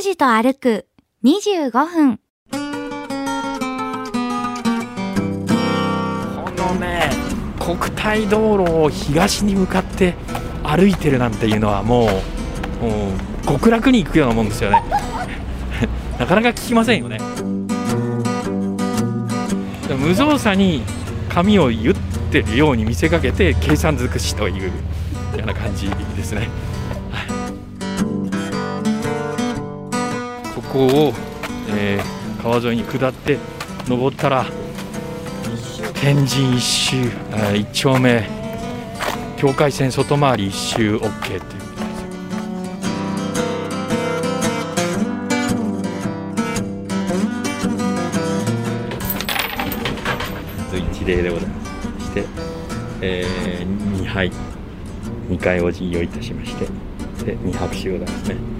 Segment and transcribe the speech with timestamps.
[0.00, 0.86] 拓司と歩く
[1.24, 2.18] 25分。
[2.50, 2.56] こ
[6.56, 7.10] のね
[7.58, 10.14] 国体道路を東に向かって
[10.62, 13.10] 歩いてるなんていうのはもうも
[13.44, 14.82] う極楽に行くようなもんですよね。
[16.18, 17.18] なかなか聞きませんよね。
[19.98, 20.82] 無造作に
[21.28, 21.94] 髪を言っ
[22.32, 24.72] てるように見せかけて計算尽くしというよ
[25.42, 26.48] うな感じですね、
[30.72, 31.12] こを、
[31.68, 33.36] えー川沿いに下って
[33.86, 34.46] 登ったら
[36.00, 38.26] 天神一周、えー一丁目
[39.36, 41.38] 境界線外回り一周 OK ってい
[50.80, 51.64] う一礼でございま
[52.00, 52.24] すして、
[53.02, 53.24] え
[53.66, 54.32] 2杯
[55.28, 56.64] 2回お辞儀をいたしまして
[57.24, 58.59] で2拍手でございますね。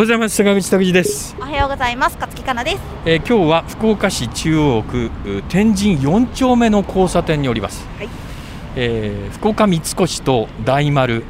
[0.00, 0.36] ございます。
[0.36, 1.36] 坂口拓司です。
[1.38, 2.14] おはようございます。
[2.14, 2.78] 勝木かなです。
[3.04, 8.08] えー今日は福岡市中央区う天神4丁目の交差点におります、はい。
[8.76, 11.22] えー福岡三越と大丸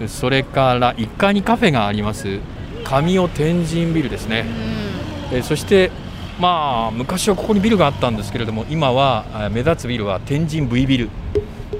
[0.00, 2.40] うそれから1階にカフェがあります
[2.84, 4.46] 神尾天神ビルですね、
[5.30, 5.90] えーそして
[6.40, 11.10] まあ昔はここにビルがあったんですけれども今は目立つビルは天神 V ビル、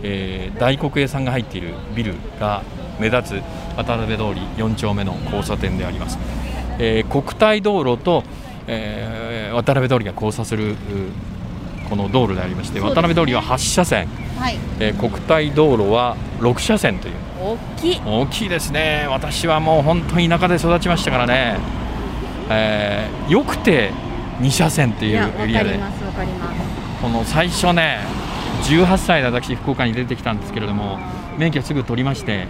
[0.02, 2.62] えー大黒屋さんが入っているビルが
[2.98, 3.42] 目立つ
[3.76, 6.18] 渡辺通り4丁目の交差点であります、
[6.78, 8.24] えー国体道路と、
[8.66, 10.76] えー渡辺通りが交差するう
[11.88, 12.84] この道路でありまして、ね。
[12.84, 14.08] 渡辺通りは8車線、
[14.38, 14.58] はい。
[14.80, 16.98] えー国体道路は6車線。
[16.98, 18.00] という大きい。
[18.04, 19.06] 大きいですね。
[19.08, 21.58] 私はもう本当に田舎で育ちましたからね、
[22.50, 23.92] えーよくて
[24.40, 25.78] 2車線っていうエリアで。
[27.00, 28.00] この最初ね
[28.64, 30.98] 18歳で私福岡に出てきたんですけれども
[31.38, 32.46] 免許すぐ取りまして、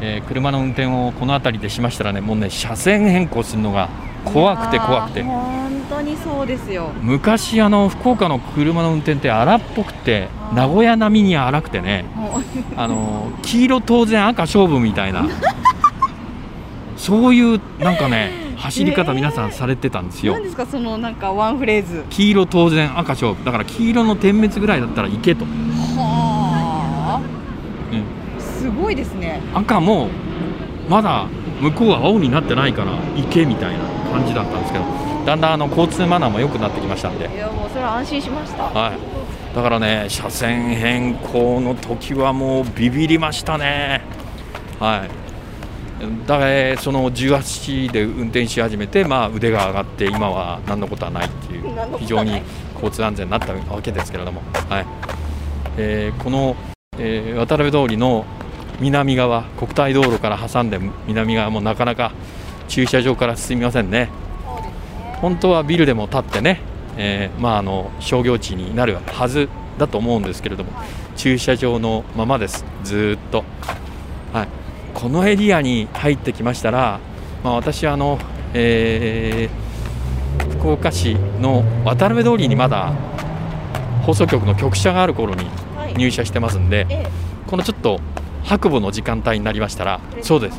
[0.00, 3.88] えー車の運転をこの辺りでしましたらねもうね車線変更するのが
[4.24, 5.22] 怖くて怖くて。
[5.22, 6.90] 本当にそうですよ。
[7.02, 12.04] 昔あの福岡の車の運転って荒っぽくて名古屋並みに荒くてね
[12.76, 15.26] あの黄色当然赤勝負みたいな
[16.96, 20.34] そういうなんかね走り方皆さんされてたんですよ。
[20.34, 22.04] 何ですかそのなんかワンフレーズ。
[22.10, 23.44] 黄色当然赤勝負。
[23.44, 27.20] だから黄色の点滅ぐらいだったら行けと、は
[27.92, 29.40] うんあすごいですね。
[29.54, 30.08] 赤も
[30.88, 31.26] まだ
[31.60, 34.84] 向こうは青になってないから行けみたいな感じだったんですけど
[35.26, 37.28] だんだんあの交通マナーも良くなってきましたんで。
[37.28, 38.62] いやもうそれは安心しました。
[38.62, 44.00] はい、だからね車線変更の時はもうビビりましたね。
[44.80, 45.10] はい。
[46.26, 52.40] だからその18で運転し始めて、まあ、腕が上がって今は何のことはないっていう非常に
[52.74, 54.40] 交通安全になったわけですけれども、
[54.70, 54.86] はい。
[55.76, 56.56] えーこの、
[56.96, 58.24] えー渡辺通りの
[58.80, 62.12] 南側国体道路から挟んで南側もなかなか
[62.68, 64.08] 駐車場から進みませんね。
[65.20, 66.60] 本当はビルでも建ってね、
[66.96, 70.70] えーまあ、あの商業地になるはずだと思うんですけれども
[71.16, 72.64] 駐車場のままです。
[72.84, 73.44] ずーっと、
[74.32, 74.48] はい、
[74.94, 77.00] このエリアに入ってきましたら、
[77.42, 78.18] まあ、私はあの、
[78.54, 79.68] えー
[80.58, 82.92] 福岡市の渡辺通りにまだ
[84.02, 85.46] 放送局の局舎がある頃に
[85.76, 85.94] はい。
[85.94, 87.08] 入社してますんでええ。
[87.46, 88.00] このちょっと
[88.48, 90.58] 白母の時間帯になりましたらそうです。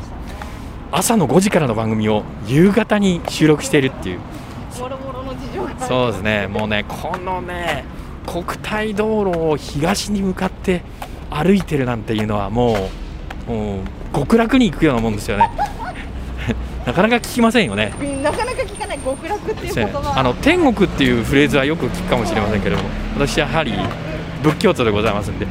[0.92, 4.20] 朝の5時からの番組を夕方に収録しているっていう。
[5.88, 7.84] そうですね、もうね、このね、
[8.26, 10.82] 国体道路を東に向かって
[11.30, 12.76] 歩いてるなんていうのは、も
[13.48, 15.50] う、もう極楽に行くようなもんですよね。
[16.86, 17.92] なかなか聞きませんよね。
[18.22, 23.72] なかなか聞かない極楽っていう言葉あの天国っていうフレーズはよく聞くかもしれませんけれども、私はやはり
[24.42, 25.46] 仏教徒でございますんで、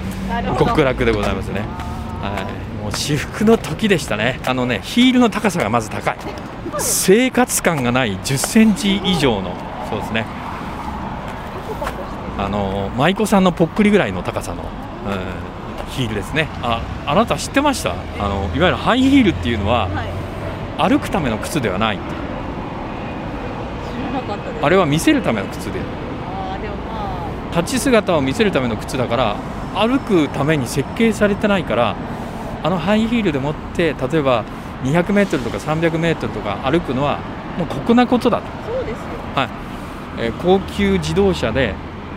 [0.57, 1.88] 極楽でございますね。
[2.21, 4.39] はい、もう至福の時でしたね。
[4.45, 6.17] あのね、ヒールの高さがまず高い。
[6.77, 9.55] 生活感がない10センチ以上の、
[9.89, 10.25] そうですね。
[12.37, 16.47] あの舞妓さんのぽっくりぐらいの高さの、うん、ヒールですね。
[16.61, 17.91] ああなた知ってました？
[17.91, 20.89] あのいわゆるハイヒールっていうのははい。
[20.89, 21.99] 歩くための靴ではない。
[24.61, 25.81] あれは見せるための靴で。
[27.51, 29.35] 立ち姿を見せるための靴だから
[29.75, 31.95] 歩くために設計されてないから
[32.63, 34.43] あのハイヒールでもって例えば
[34.83, 37.19] 200m とか 300m とか歩くのは
[37.57, 38.99] もう酷なことだと、そうですよ。
[40.17, 41.73] えー高級自動車で、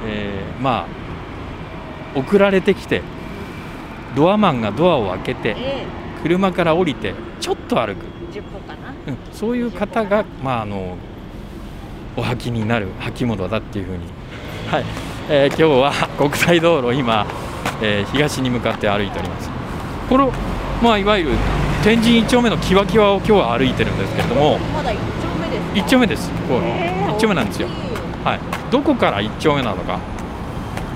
[0.06, 3.02] えーまあ送られてきて
[4.14, 5.86] ドアマンがドアを開けてえ
[6.22, 8.90] 車から降りてちょっと歩く、え10歩かな。
[9.06, 9.16] うん。
[9.32, 10.96] そういう方が、まあ、あの
[12.16, 14.00] お履きになる履物だっていうふうに、
[14.68, 14.84] はい
[15.28, 17.26] えー今日は国際道路を今、
[17.80, 19.50] えー東に向かって歩いております。
[20.08, 20.26] これ、
[20.82, 21.30] まあ、いわゆる
[21.82, 25.74] 天神一丁目のキワキワを今日は歩いてるんですけれどもまだ1丁目ですか？
[25.74, 26.30] 一丁目です。
[26.48, 27.68] こうえー一丁目なんですよ。
[28.24, 28.40] はい、
[28.70, 29.98] どこから一丁目なのか、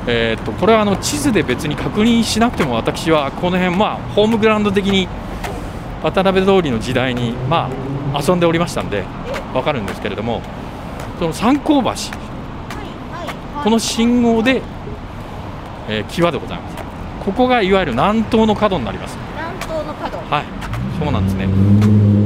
[0.06, 5.08] えー、とこれはあの地図で別に確認しなくても私はこの辺、まあ、ホームグラウンド的に
[6.05, 7.69] 渡辺通りの時代に、ま
[8.14, 9.02] あ、遊んでおりましたんで
[9.52, 10.40] 分かるんですけれども
[11.19, 11.90] その三光橋
[13.67, 14.63] この信号で、
[15.89, 16.77] えー、際でございます。
[17.25, 19.19] ここがいわゆる南東の角になります。
[19.35, 20.19] 南東の角。
[20.19, 20.45] はい。
[21.01, 21.49] そうなんですね、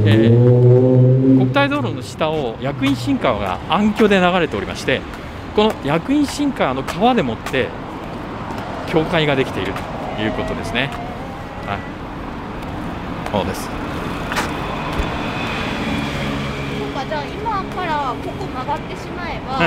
[0.05, 5.01] えー国体道路の下を薬院新川が暗渠で流れておりまして
[5.55, 7.69] この薬院新川の川でもって
[8.91, 9.73] 境界ができている
[10.15, 10.91] ということですね。
[11.65, 11.79] はい。
[13.31, 13.67] そうです。
[17.09, 19.63] じゃあ今からここ曲がってしまえば、うん。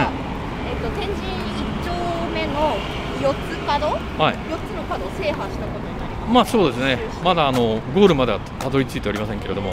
[0.70, 1.63] えっと天神
[2.34, 2.76] 目の
[3.20, 3.86] 4つ角？
[3.86, 4.34] はい。
[4.34, 6.32] 4つの角を制覇したことになります。
[6.32, 6.98] まあそうですね。
[7.24, 9.72] まだあのゴールまではたどり着いておりませんけれども。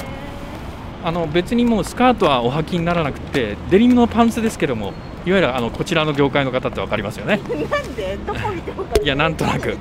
[1.03, 4.93] あの別にもうスカートはお履きにならなくてデニムのパンツですけども
[5.25, 7.37] いわゆるあのこちらの業界の方って分かりますよね。
[7.37, 8.17] なんで？
[8.17, 9.77] どこ見てもかるいやなんとなく。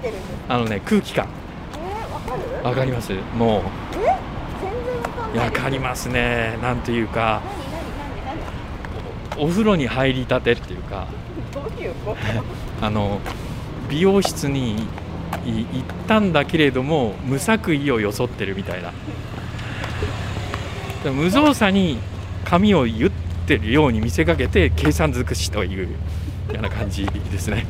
[0.49, 1.29] あのね空気感。
[1.75, 2.43] えー、わかる？
[2.63, 3.13] 分かります？
[3.37, 3.63] もう。
[3.93, 4.15] 全然
[5.03, 5.47] わかんない。
[5.47, 7.43] わかりますね、なんていうか、
[9.37, 11.07] お風呂に入りたてっていうか、
[11.53, 12.70] どういうこと？
[12.81, 13.21] あの
[13.89, 14.87] 美容室に
[15.45, 18.93] 行ったんだけれども、無作為を装ってるみたいな、
[21.11, 21.99] 無造作に
[22.45, 23.11] 髪を言っ
[23.47, 25.95] てるように見せかけて、計算尽くしというよ
[26.59, 27.67] うな感じですね。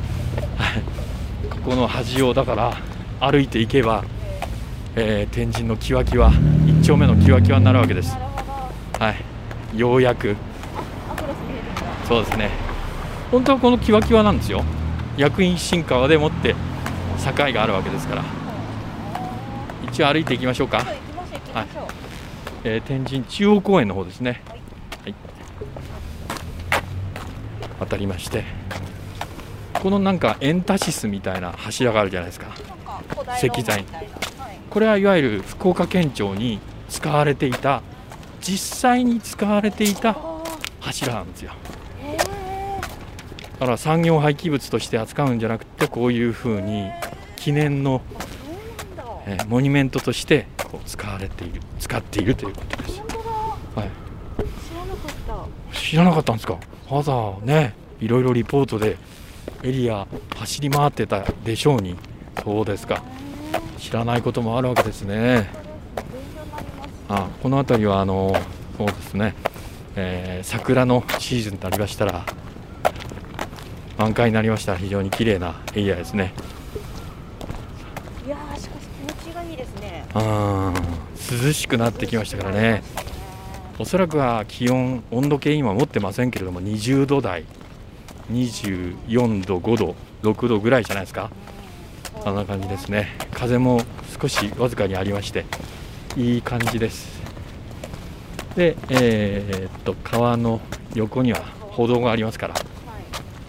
[1.49, 2.77] ここの端をだから
[3.19, 4.03] 歩いていけば、
[4.95, 6.31] えー天神のキワキワ
[6.67, 8.15] 一丁目のキワキワになるわけです。
[8.99, 9.13] は
[9.73, 10.35] い、ようやく。
[12.07, 12.49] そうですね。
[13.31, 14.63] 本当はこのキワキワなんですよ。
[15.17, 16.55] 薬院新川でもって
[17.23, 18.23] 境があるわけですから。
[19.91, 21.85] 一応歩いていきましょうか、行きましょう行きましょう、
[22.63, 24.41] えー天神中央公園の方ですね。
[25.03, 25.15] はい。
[27.79, 28.45] 渡りまして。
[29.73, 32.47] このなんかエンタシスみたいな柱があるじゃないですか。
[33.43, 33.83] 石材。
[34.69, 37.81] これはいわゆる福岡県庁に使われていた
[38.39, 40.15] 実際に使われていたあ
[40.79, 41.21] 柱な。
[41.23, 41.51] んですよ
[43.61, 46.89] だから産業廃棄物として扱うんじゃなくてこういうふうに
[47.35, 48.01] 記念の、
[49.27, 53.01] えーモニュメントとしてこう使われている使っているということです、
[53.75, 53.89] はい、
[54.67, 55.79] 知らなかった。
[55.79, 56.57] 知らなかったんですか？
[56.89, 58.97] わざわざねいろいろリポートで
[59.61, 61.95] エリア走り回ってたでしょうに。
[62.43, 63.03] そうですか。
[63.77, 65.47] 知らないこともあるわけですね。
[67.09, 68.35] あこの辺りはあの
[68.75, 69.35] そうですね、
[69.95, 72.25] えー桜のシーズンになりましたら
[74.01, 74.71] 満開になりました。
[74.71, 76.33] ら非常に綺麗なエリアですね。
[78.25, 80.05] いやーしかし気持ちがいいですね。
[80.15, 82.81] あー涼しくなってきましたからね。
[83.77, 87.45] おそらくは気温温度計今持ってませんけれども20度台。
[88.31, 91.29] 24度5度6度ぐらいじゃないですか。
[92.25, 93.15] あんな感じですね。
[93.31, 93.81] 風も
[94.19, 95.45] 少しわずかにありまして
[96.17, 97.21] いい感じです。
[98.55, 100.59] でえーっと川の
[100.95, 102.55] 横には歩道がありますから。
[102.55, 102.70] はい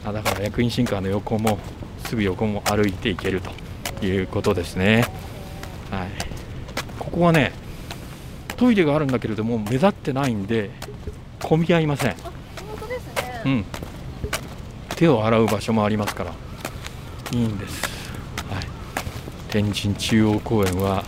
[0.04, 1.58] あだから役員新川の横も
[2.06, 5.04] すぐ横も歩いていけるということですね。
[5.90, 6.08] はい。
[6.98, 7.52] ここはね
[8.56, 10.70] トイレがあるんだけれども目立ってないんで
[11.40, 12.10] 混み合いません。
[12.12, 12.32] あ本
[12.80, 13.64] 当ですね、うん。
[14.96, 16.32] 手を洗う場所もありますから。
[17.32, 17.82] いいんです、
[18.50, 18.64] はい、
[19.48, 21.02] 天神中央公園は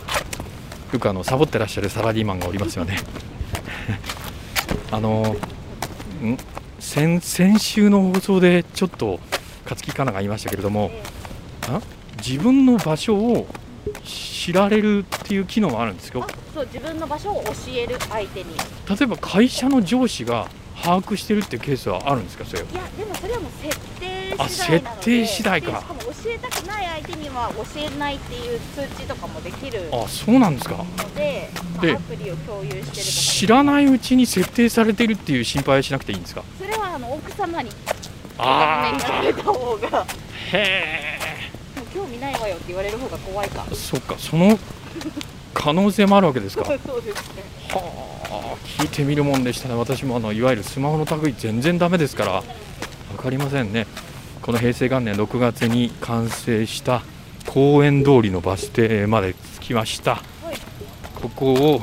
[0.90, 2.96] よくあのサボってらっしゃるサラリーマンがおりますよね。
[4.90, 5.36] あの
[6.22, 6.38] ん？
[6.94, 9.18] 先先週の放送でちょっと
[9.64, 10.92] 勝木かなが言いましたけれども
[11.68, 11.80] あ？
[12.18, 13.48] 自分の場所を
[14.04, 18.54] 知られるっていう機能があるんですよあそう自分の場所を教える相手に。
[18.54, 18.56] い
[18.88, 20.46] 例えば会社の上司が
[20.80, 22.44] 把握してるっていうケースはあるんですか？
[22.44, 22.68] それは。
[22.72, 25.80] やでもそれはもう設定あ設定次第か。
[25.80, 30.84] しかも教教えたくない相手には教えないっていう通知とかもできるのあそうなんですか？
[31.16, 32.94] で、まあでアプリを共有してるとか。
[33.02, 36.42] 知らないうちに設定されてるっていう心配はしなくていいんですか？
[36.58, 37.70] それはあの奥様に。
[38.38, 40.06] あ面が出た方が
[40.52, 41.18] へ
[41.76, 43.64] う興味ないわよって言われる方が怖いか。
[43.70, 44.58] えそっかその
[45.52, 46.62] 可能性もあるわけですか。
[46.64, 47.42] は そうですね。
[47.70, 47.76] あ
[48.78, 49.74] 聞いてみるもんでしたね。
[49.74, 52.42] 私もあのいわゆるスマホの類全然ダメですから。
[53.16, 53.86] 分かりませんね
[54.44, 57.00] この平成元年6月に完成した
[57.46, 60.16] 公園通りのバス停まで着きました。
[60.16, 60.56] はい。
[61.14, 61.82] ここを、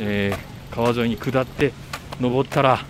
[0.00, 1.72] えー川沿いに下って
[2.20, 2.84] 登ったら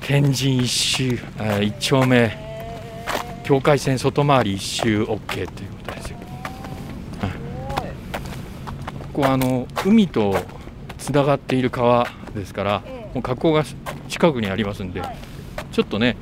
[0.00, 2.34] 天神一周、えー一丁目。
[3.42, 5.48] 境界線外回り一周 OK というこ
[5.84, 6.18] とですよ。
[7.20, 10.34] ここはあの海と
[10.96, 13.14] つながっている川ですからええ。
[13.14, 13.62] もう河口が
[14.08, 15.16] 近くにありますんではい。
[15.70, 16.16] ちょっとね、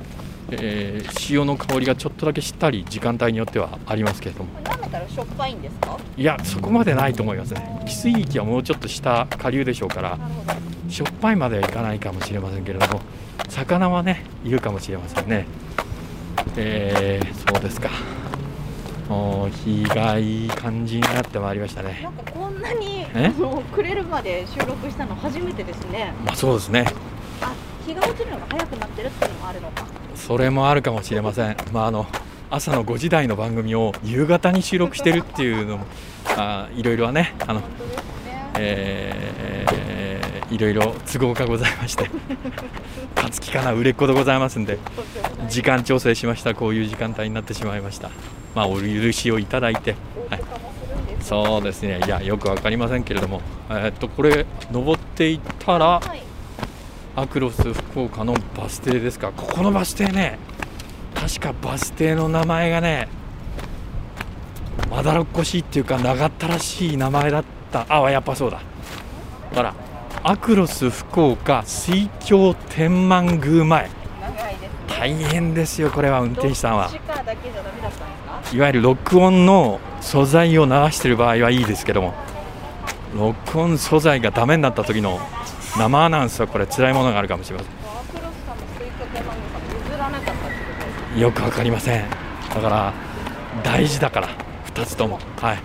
[0.51, 4.49] えー潮の香りがちょっとだけしったり時間帯によってはありますけれども。
[4.83, 5.97] めたらしょっぱいんですか？
[6.17, 7.79] いやそこまでないと思いますね。
[7.85, 10.19] 汽水域はもうちょっと下下流でしょうから
[10.89, 13.01] しょっぱいまではいかないかもしれませんけれども
[13.49, 15.47] 魚はねいるかもしれませんね。
[16.57, 17.89] えー、そうですか。
[19.09, 21.99] もう日がいい感じになってまいりましたね。
[22.03, 23.27] なんかこんなにえ？
[23.27, 26.13] あのくれるまで収録したの初めてですね。
[26.25, 26.85] まあそうですね。
[27.41, 27.53] あ
[27.85, 29.85] 日が落ちるのが早くなってるっていうのもあるのか
[30.15, 31.57] それもあるかもしれません。
[31.71, 32.05] まああの
[32.49, 35.85] 朝の5時台の番組を夕方に収録してるっていうのも
[36.37, 37.61] あいろいろはねあの
[38.55, 42.07] えーいろいろ都合がございまして
[43.15, 44.77] 勝つ気かな売れっ子でございますんで
[45.49, 46.53] 時間調整しました。
[46.53, 48.11] こういう時間帯になってしまいました。
[48.53, 49.95] まあお許しをいただいて、
[50.29, 50.43] はい、
[51.21, 52.01] そうですね。
[52.05, 56.22] いやよくわかりませんけれどもえーっとこれ登っていったらはい。
[57.15, 59.31] アクロス福岡のバス停ですか。
[59.31, 60.39] ここのバス停ね
[61.13, 63.07] 確かバス停の名前がね
[64.89, 67.85] まだろっこしいっていうか長ったらしい名前だった。
[67.87, 68.61] あやっぱそうだ。
[69.53, 69.75] ほら
[70.23, 73.89] アクロス福岡水郷天満宮前。
[74.87, 76.89] 大変ですよこれは運転手さんは。
[78.51, 82.15] いわゆる録音の素材を流してる場合はいいですけども。
[83.15, 85.19] 録音素材がダメになった時の
[85.77, 87.69] 生アナウンスはこれ辛いものがあるかもしれませ
[91.17, 91.19] ん。
[91.19, 92.09] よくわかりません。
[92.53, 92.93] だから
[93.63, 94.29] 大事だから
[94.73, 95.19] 2つとも。
[95.37, 95.59] はい。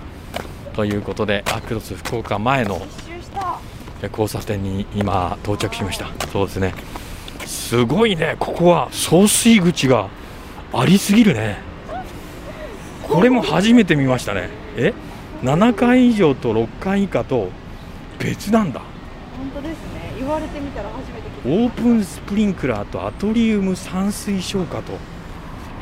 [0.74, 2.80] ということでアクロス福岡前の
[4.02, 6.06] 交差点に今到着しました。
[6.32, 6.74] そうですね。
[7.44, 8.36] すごいね。
[8.38, 10.08] ここは送水口が
[10.72, 11.58] ありすぎるね。
[13.02, 14.48] これも初めて見ましたね。
[14.76, 14.92] え
[15.42, 17.50] ？7階以上と6階以下と
[18.18, 18.82] 別なんだ。
[19.38, 20.12] 本当ですね。
[20.18, 24.92] 言われてみたら初めてオープンスプリンクラーとアトリウム散水消火と。
[24.92, 24.98] へ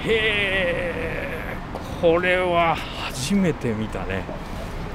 [0.05, 1.57] え
[2.01, 4.23] これは初めて見たね。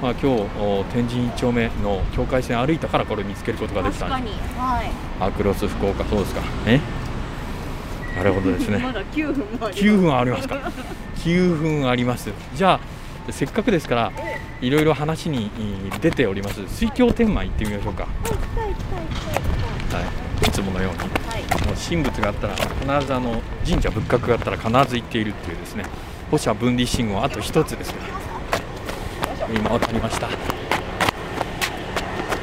[0.00, 0.26] まあ今日
[0.60, 4.90] お天神1丁目の境界線歩いたからこれ見つけることができた確かにはい。
[5.20, 6.42] アクロス福岡そうですか。
[6.66, 6.80] え？
[8.16, 8.78] なるほどですね。
[8.84, 10.54] まだ9分もあり9分ありますか。
[11.16, 12.30] 9分あります。
[12.54, 12.80] じゃあ
[13.30, 14.12] せっかくですから
[14.60, 15.50] いろいろ話にい
[16.00, 16.66] 出ております。
[16.68, 18.08] 水郷天満行ってみましょうか、は
[20.44, 20.98] い、いつものように。
[20.98, 21.04] は
[21.38, 21.42] い。
[21.88, 25.84] 神仏があったら必ずあの神社仏閣があったら必ず行っているっていうですね。
[26.30, 27.98] 保社分離信号あと一つですね、
[29.40, 30.28] はい、今渡りました。
[30.28, 30.32] こ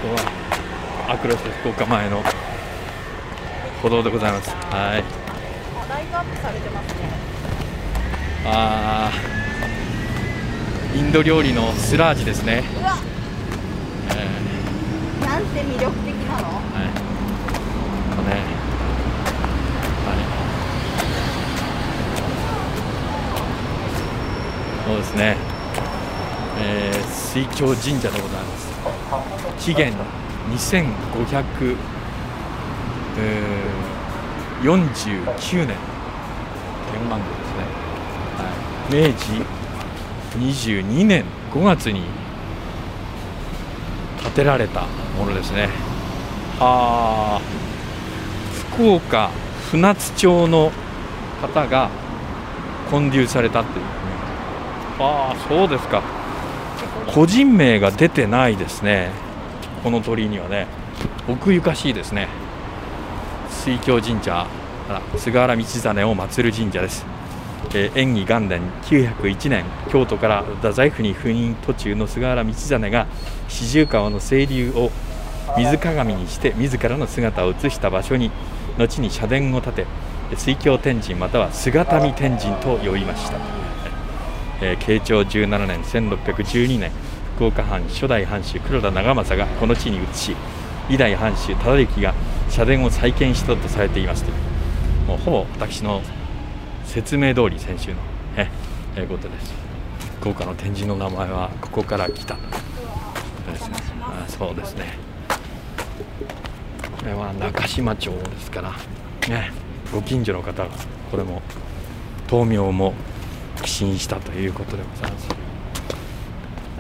[0.01, 2.23] こはアクロス福岡前の
[3.81, 4.49] 歩道でございます。
[4.49, 4.59] はい。
[4.69, 5.03] あ
[5.89, 7.09] ライトアップされてますね。
[8.45, 9.48] あー
[10.95, 12.63] インド料理のスラージですね、
[14.09, 14.25] え
[15.25, 16.47] なんて魅力的なの？
[16.49, 16.89] ーはい。
[18.15, 18.41] これね
[20.05, 20.17] はい。
[24.87, 25.37] そうですね、
[26.61, 28.67] えー水郷神社でございます。
[29.59, 29.93] 紀元
[30.51, 31.77] 2549
[35.67, 35.77] 年。
[36.91, 37.59] 天満宮ですね、
[38.35, 38.41] は
[38.89, 39.45] い、明治
[40.39, 42.03] 22年5月に
[44.23, 44.81] 建てられた
[45.17, 45.69] ものですね。
[46.59, 47.41] はあ
[48.71, 49.29] 福岡
[49.71, 50.71] 船津町の
[51.41, 51.89] 方が
[52.89, 53.91] 建立されたっていうね
[54.99, 56.01] ああそうですか。
[57.13, 59.11] 個人名が出てないですね。
[59.83, 60.67] この鳥居にはね。
[61.27, 62.27] 奥ゆかしいですね。
[63.49, 64.47] 水郷神社
[64.89, 67.05] あら菅原道真を祀る神社です、
[67.73, 73.07] えー延義元年901年京都から太宰府に赴任途中の菅原道真が
[73.47, 74.91] 四十川の清流を
[75.57, 78.31] 水鏡にして自らの姿を映した場所に
[78.77, 79.85] 後に社殿を建て
[80.35, 83.37] 水郷天神または姿見天神と呼びました。
[84.61, 86.91] えー慶長17年1612年
[87.35, 90.35] 福岡藩初代藩主黒田長政がこの地に移し
[90.89, 92.13] 以来藩主忠之が
[92.49, 94.31] 社殿を再建したとされていますと。
[94.31, 96.01] いうもうほぼ私の
[96.89, 97.97] 説明通り先週の
[98.35, 98.49] え
[98.95, 99.53] えーことです。
[100.19, 103.69] 福岡の展示の名前はここから来たです。
[103.69, 104.97] ねあそうですね。
[106.99, 108.71] これは中島町ですから
[109.29, 109.51] ね
[109.93, 110.69] ご近所の方が
[111.11, 111.41] これも
[112.29, 112.93] 豆苗も
[113.61, 115.27] 寄進したということでございます、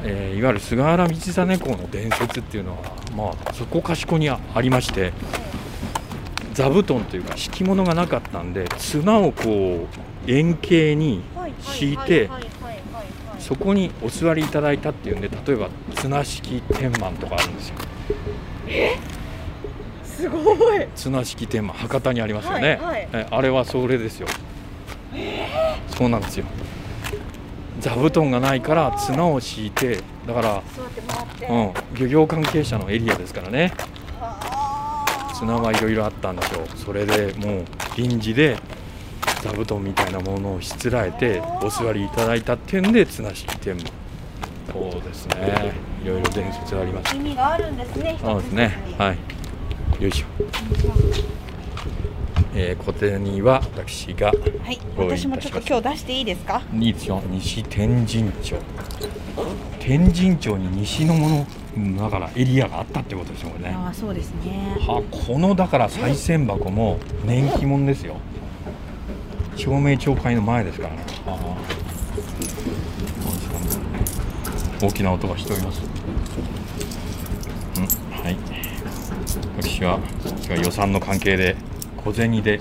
[0.03, 2.77] えーいわゆる菅原道真公の伝説っていうのは
[3.15, 5.13] まあそこかしこにありまして
[6.59, 9.87] 座布団というか敷物がなかったんで綱をこ
[10.27, 11.21] う円形に
[11.61, 12.29] 敷いて
[13.39, 17.75] そこにお座りいただいたっていうんで例えば綱敷天満とかあるんですよ。
[20.03, 20.85] すごい。
[20.97, 23.07] 綱敷天満博多にありますよね、はいはい。
[23.13, 24.27] えあれはそれですよ、
[25.87, 26.45] そうなんですよ。
[27.79, 30.63] 座布団がないから綱を敷いてだから、
[31.49, 33.71] うん、漁業関係者のエリアですからね
[35.39, 36.67] 綱はいろいろあったんでしょう。
[36.77, 37.65] それでもう
[37.95, 38.57] 臨時で
[39.41, 43.85] 座布団みたいなものをしつらえてお座りいただいたっていうんで綱敷天満
[44.71, 45.73] そうですね。
[46.03, 47.15] いろいろ伝説あります。
[47.15, 48.17] 意味があるんですね。
[48.21, 48.95] そうですね。
[48.97, 50.03] はい。
[50.03, 50.25] よいしょ。
[52.53, 54.33] えー、小手には私がは
[54.71, 54.79] い。
[54.97, 56.61] ご用意いたし私もちょっと今日出していいですか？
[56.73, 57.21] いいですよ。
[57.29, 58.55] 西天神町。
[59.79, 63.75] 天神町に西のものだからエリアがあったってことですよこれね。
[63.75, 68.17] ああそうですねはこのだから賽銭箱も年季物ですよ。
[69.55, 71.03] 照明町会の前ですからね。
[71.25, 71.39] はあ
[72.15, 75.81] そうですか大きな音がしております。
[77.77, 77.83] うん、
[78.23, 78.37] はい。
[79.57, 81.55] 私は私は予算の関係で
[81.97, 82.59] 小銭で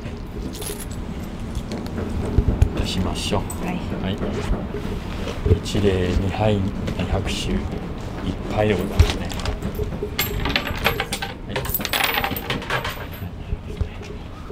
[2.81, 3.67] 出しましょう。
[3.67, 4.17] はいはい。
[5.57, 6.57] 一礼二杯
[6.99, 7.88] 二拍手
[8.59, 9.29] 一杯でございますね。
[11.47, 11.57] はい。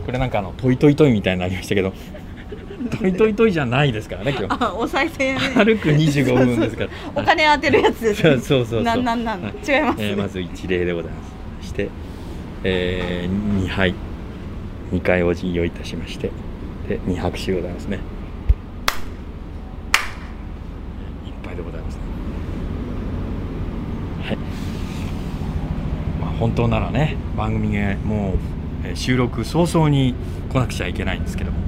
[0.04, 1.92] これなんかあのトイトイトイみたいになりましたけど、
[3.00, 4.64] トイトイトイじゃないですからね今日。
[4.64, 6.90] あお賽銭歩く25分ですから。
[7.16, 8.82] お金当てるやつですそうそうそうそう。
[8.84, 11.32] なんなんなんはい違います、えーまず一礼でございます。
[11.62, 11.88] そして、
[12.62, 13.92] えー、2拝、
[14.92, 16.30] 2回お辞儀をいたしまして、
[16.88, 17.96] で、2拍手でございますね。
[21.26, 22.00] いっぱいでございますね。
[24.26, 24.36] はい。
[26.20, 28.38] まあ、本当ならね、番組がもう、
[28.84, 30.14] えー収録早々に
[30.52, 31.58] 来なくちゃいけないんですけども、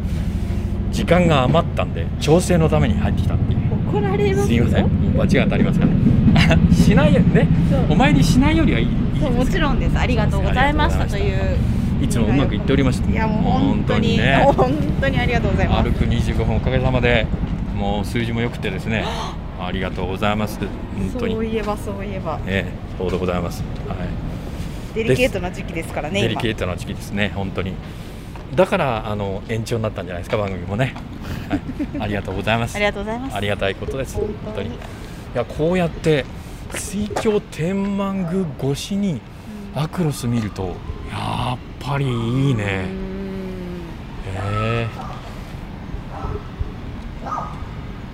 [0.92, 3.58] 時間が余ったんで、調整のために入ってきたっていう。
[3.88, 6.58] 怒られますすいません、間違い当たりますから。
[6.72, 7.48] しないよね
[7.88, 8.86] お参りしないよりはいい。
[8.86, 11.56] いいそうもちろんですありがとうございましたという
[12.02, 13.10] いつもうまくいっておりました。
[13.10, 14.44] いやもう本当にね。
[14.56, 17.26] 本当にありがとうございます歩く25分おかげさまで、
[17.76, 19.04] もう数字も良くてですね。
[19.60, 20.60] ありがとうございます。
[20.60, 20.68] 本
[21.18, 21.34] 当に。
[21.34, 23.64] そういえばそういえばええ、そうでございます。
[23.88, 23.96] はい。
[24.94, 27.74] デリケートな時期ですからねデリケートな時期ですね、本当に。
[28.54, 30.94] だから、あの延長になったんじゃないですか、番組もね。
[31.48, 31.60] はい、
[32.00, 32.76] ありがとうございます。
[32.76, 34.16] ありがとうございますありがたいことです。
[34.16, 34.68] 本本当に。
[34.68, 34.72] い
[35.34, 36.24] や、こうやって
[36.74, 39.20] 水郷天満宮越しに
[39.74, 40.76] アクロス見ると、
[41.10, 43.08] やっぱりいいうね。
[44.34, 44.86] え。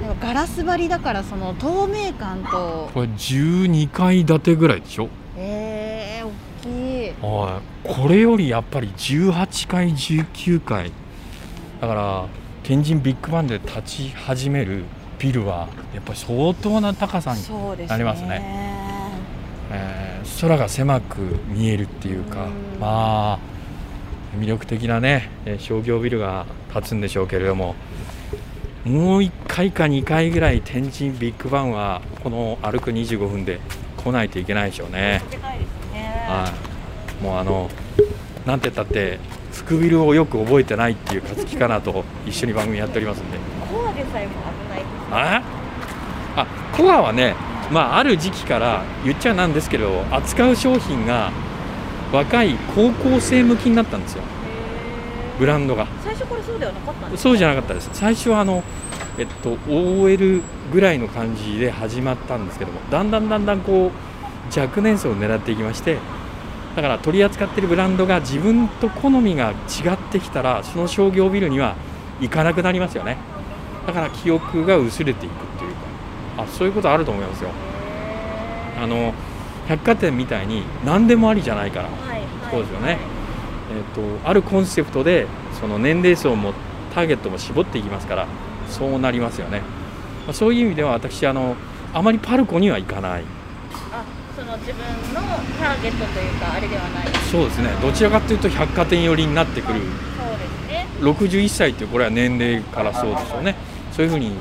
[0.02, 5.08] なんかガラス張りだからその透明感とこれ12階建てぐらいでしょ？
[7.82, 10.90] これよりやっぱり18階、19階。
[11.80, 12.26] だから
[12.62, 14.84] 天神ビッグバンで立ち始める
[15.18, 18.40] ビルはやっぱり相当な高さになりますね。
[19.70, 20.04] えー
[20.40, 22.80] 空が狭く見えるっていうかうん。
[22.80, 23.38] まあ
[24.38, 27.74] 魅力的なねえー商業ビルが建つんでしょうけれども
[28.84, 33.60] もう1回か2回ぐらい天神ビッグバンはこの歩く25分で
[33.96, 35.22] 来ないといけないでしょうね。
[35.92, 36.26] ね。
[36.28, 36.52] はい、
[37.24, 37.70] もうあの
[38.44, 39.18] なんて言ったって
[39.50, 43.38] 福ビルをよく覚えてないっていう勝木かなと一緒に番組やっておりますんで。
[43.72, 45.42] コアでさえも危ないあ？
[46.37, 47.34] あコアはね、
[47.70, 51.32] まあ、ある時期から言っちゃなんですけど扱う商品が
[52.12, 54.22] 若い高校生向きになったんですよ。
[55.38, 55.87] ブランドが。
[56.04, 57.88] 最初これそうではなかったんですそうじゃなかったです。
[57.94, 58.62] 最初はあの、
[59.18, 65.98] えっと、OL ぐらいの感じで始まったんですけどもだんだんだんだんこう若年層を狙っていきまして
[66.76, 69.54] だから取り扱っているブランドが自分と好みが違
[69.94, 71.76] ってきたらその商業ビルには
[72.20, 73.16] 行かなくなりますよね。
[73.87, 75.78] だから記憶が薄れていくっていうか。
[76.37, 77.50] あそういうことあると思いますよ。
[78.80, 79.12] あの
[79.68, 81.88] 百貨店みたいに何でもありじゃないから。
[81.88, 82.22] はいはい。
[82.50, 82.98] そうですよね。
[83.72, 85.26] えー、とあるコンセプトで
[85.60, 86.52] その年齢層も
[86.94, 88.26] ターゲットも絞っていきますから
[88.68, 89.60] そうなりますよね。
[90.26, 91.56] まあ、そういう意味では私あの
[91.92, 93.24] あまりパルコには行かない
[94.44, 95.20] の自分の
[95.59, 97.07] ターゲットというかあれではない。
[97.30, 97.70] そうですね。
[97.83, 99.80] どちらかというと百貨店寄りになってくる。
[99.80, 100.87] そうですね。
[101.00, 103.57] 61歳っていうこれは年齢からそうでしょうね。
[103.92, 104.33] そういうふうに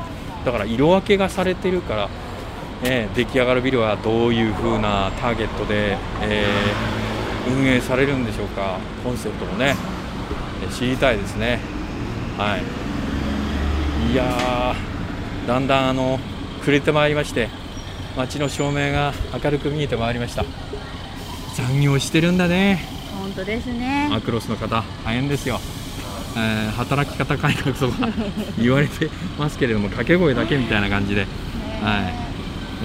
[0.46, 2.10] だから色分けがされてるから、
[2.84, 8.78] えー出来上がるビルはどういうふうなターゲットで、えー運営されるんでしょうか。
[9.04, 9.76] コンセプトもね
[10.64, 11.60] えー知りたいですね。
[12.38, 12.62] はい。
[14.12, 16.20] いやーだんだんあの
[16.62, 17.50] 暮れてまいりまして
[18.16, 20.46] 街の照明が明るく見えてまいりました。
[21.56, 22.84] 残業してるんだね。
[23.20, 24.08] 本当ですね。
[24.10, 25.60] マクロスの方大変ですよ、
[26.36, 28.08] えー働き方改革とか
[28.60, 31.30] 言われてますけれども掛け声だけみたいな感じで、はい。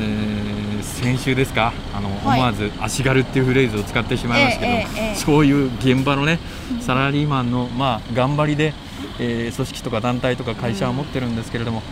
[0.01, 0.49] えー
[0.83, 1.73] 先週ですか？
[1.95, 2.39] あの、はい。
[2.39, 6.39] 思わず足軽っていうフレーズを使ってしまいますけど、えええそういう現場のね
[6.81, 8.73] サラリーマンの、まあ、頑張りで、
[9.19, 11.83] えー組織とか団体とか会社は持ってるんですけれども、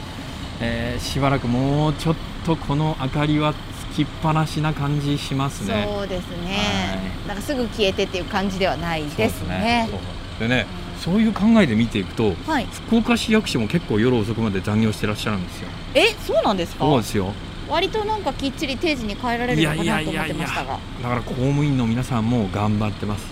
[0.60, 2.20] えーしばらくもうちょっと
[2.54, 3.54] この明かりは
[3.92, 5.88] つきっぱなしな感じしますね。
[5.90, 6.56] そうですね、
[6.92, 10.66] はいなんかすぐ消えてっていう感じではないですねそうでね、
[11.00, 15.68] そういう考えで見ていくと、はい福岡市役所も結構夜遅くまで残業してらっしゃるんですよ。
[15.94, 16.84] えそうなんですか？
[16.84, 17.32] そうですよ。
[17.68, 23.26] 割となんかきっちり定時に帰られるのかなと思ってましたがだから公務員の皆さんも頑張ってます。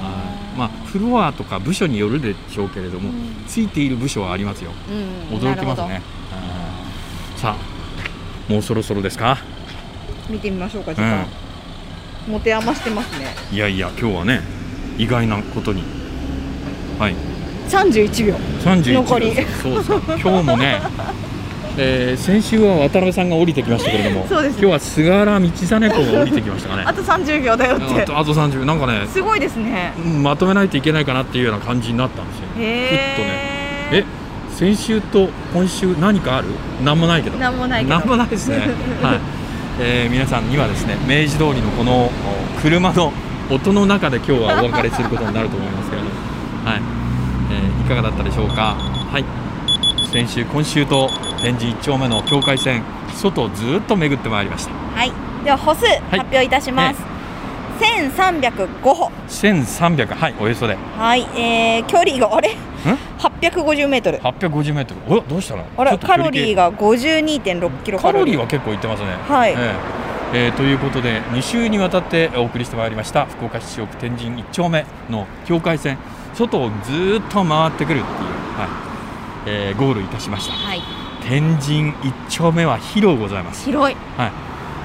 [0.00, 0.58] はい。
[0.58, 4.70] まあフロアとか部署によるでしょうけれども、うんついている部署はありますよ。
[5.32, 5.94] うん驚きますね。
[5.94, 6.02] はい
[7.36, 7.77] さあ、
[8.48, 9.38] もうそろそろですか？
[10.28, 11.26] 見てみましょうか時間、
[12.28, 13.26] 持て余してますね。
[13.52, 14.40] いやいや今日はね
[14.98, 15.82] 意外なことに。
[16.98, 17.14] はい。
[17.68, 18.34] 31秒。
[18.64, 19.32] 31残り。
[19.62, 20.02] そうそう。
[20.06, 20.80] 今日もね、
[21.76, 24.56] えー先週は渡辺さんが降りてきましたけれどもそうです。
[24.56, 26.82] ね今日は菅原道真公が降りてきましたかね。
[26.86, 28.02] あと30秒だよって。
[28.02, 29.92] あとあと30なんかねすごいですね。
[29.96, 32.44] うんまとめないといけないかなっていうような感じになったんですよ。
[32.58, 32.88] へえ
[33.20, 33.47] え
[34.58, 36.48] 先週と今週何かある？
[36.82, 37.38] 何もないけど。
[37.38, 38.56] なんもない何もないですね。
[39.00, 39.20] はい、
[39.80, 42.10] えー皆さんにはですね明治通りのこのお
[42.60, 43.12] 車の
[43.48, 46.12] 音の中で今日はお別れすることになると思いますけれども。
[46.64, 46.80] はい、
[47.52, 48.74] えーいかがだったでしょうか？
[49.12, 49.24] はい。
[50.10, 51.08] 先週今週と
[51.40, 52.82] 天神1丁目の境界線
[53.14, 54.72] 外をずっと巡ってまいりました。
[54.98, 55.12] はい。
[55.44, 57.00] では歩数発表いたします、
[57.78, 60.74] 1305歩1300はいおよそで。
[60.74, 62.56] んはい、えー、距離があれ
[63.18, 64.18] ？850メートル。
[64.18, 65.18] 850メートル。
[65.18, 65.64] おどうしたの？
[65.76, 68.12] あらちょっと距離計カロリーが52.6キロカロリー。
[68.12, 69.08] カロリーは結構いってますね。
[69.28, 69.52] はい。
[69.52, 69.74] ええ。
[70.30, 73.26] えーということで2週にわたってお送りしてまいりました。
[73.26, 75.98] 福岡市中央区天神1丁目の境界線。
[76.34, 78.04] 外をずーっと回ってくるっていう、
[78.58, 78.68] はい。
[79.46, 80.52] えーゴールいたしました。
[80.54, 80.82] はい。
[81.26, 83.96] 天神1丁目は広うございます、広い。
[84.16, 84.32] はい、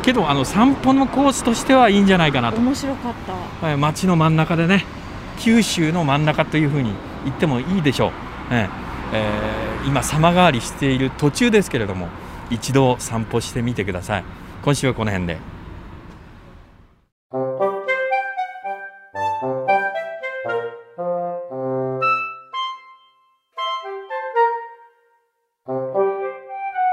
[0.04, 3.14] けどあの散歩のコースとしてはいいんじゃないかなと、面白かっ
[3.60, 3.66] た。
[3.68, 4.86] はい、街の真ん中でね
[5.40, 8.12] 九州の真ん中というふうに言ってもいいでしょう、
[8.52, 8.70] え
[9.14, 12.08] ええー今様変わりしている途中ですけれども
[12.50, 14.24] 一度散歩してみてください。
[14.64, 15.40] 今週はこの辺で。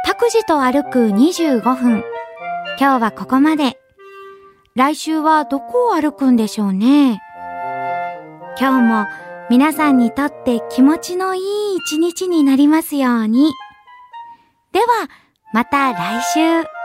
[0.05, 2.05] 拓司と歩く25分。
[2.81, 3.79] 今日はここまで。
[4.75, 7.21] 来週はどこを歩くんでしょうね。
[8.59, 9.07] 今日も
[9.51, 11.43] 皆さんにとって気持ちのいい
[11.77, 13.53] 一日になりますように。
[14.73, 14.87] では、
[15.53, 16.80] また来週。